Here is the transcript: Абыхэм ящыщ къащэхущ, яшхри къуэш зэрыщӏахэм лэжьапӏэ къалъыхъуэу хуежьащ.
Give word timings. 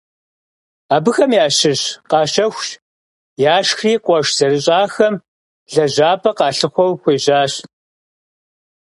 Абыхэм 0.95 1.31
ящыщ 1.45 1.81
къащэхущ, 2.09 2.69
яшхри 3.55 3.93
къуэш 4.03 4.27
зэрыщӏахэм 4.37 5.15
лэжьапӏэ 5.73 6.31
къалъыхъуэу 6.37 6.99
хуежьащ. 7.01 7.53